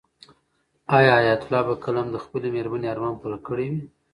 [0.97, 3.81] آیا حیات الله به کله هم د خپلې مېرمنې ارمان پوره کړی وي؟